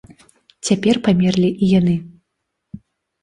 Цяпер 0.69 0.99
памерлі 1.07 1.49
і 1.51 1.65
яны. 1.79 1.93